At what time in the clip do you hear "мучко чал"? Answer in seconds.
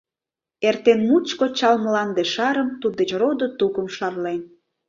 1.09-1.75